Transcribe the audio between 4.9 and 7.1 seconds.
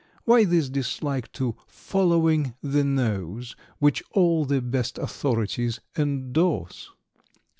authorities endorse?"